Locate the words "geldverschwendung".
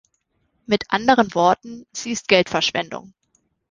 2.27-3.13